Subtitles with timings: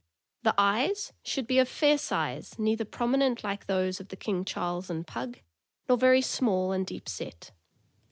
[0.41, 4.89] The eyes should be of fair size, neither prominent like those of the King Charles
[4.89, 5.41] and Pug,
[5.87, 7.51] nor very small and deep set.